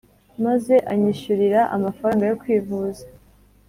[0.45, 3.03] maze anyishyurira amafaranga yo kwivuza